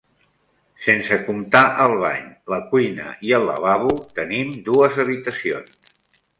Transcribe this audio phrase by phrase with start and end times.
[0.85, 5.97] Sense comptar el bany, la cuina i el lavabo, tenim dues habitacions.